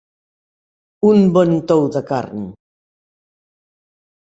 [1.09, 2.49] Un bon tou de carn.